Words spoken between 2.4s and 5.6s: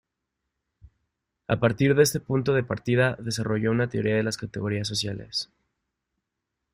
de partida, desarrolló una teoría de las categorías sociales.